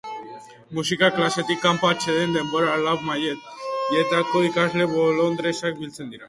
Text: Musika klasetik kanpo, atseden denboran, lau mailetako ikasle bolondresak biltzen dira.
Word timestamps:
Musika 0.77 1.09
klasetik 1.17 1.59
kanpo, 1.65 1.91
atseden 1.95 2.33
denboran, 2.37 2.87
lau 2.87 2.95
mailetako 3.11 4.43
ikasle 4.49 4.89
bolondresak 4.97 5.79
biltzen 5.85 6.09
dira. 6.11 6.19